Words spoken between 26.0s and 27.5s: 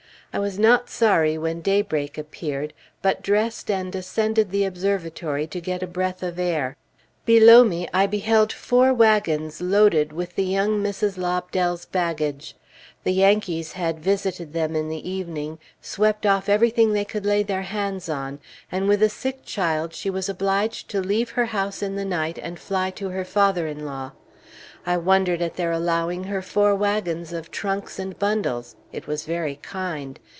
her four wagons